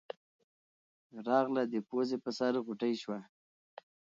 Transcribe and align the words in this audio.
راغله 1.27 1.63
د 1.73 1.75
پوزې 1.89 2.17
پۀ 2.23 2.31
سر 2.37 2.53
غوټۍ 2.65 2.93
شوه 3.01 3.19